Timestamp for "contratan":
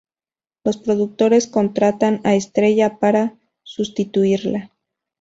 1.45-2.21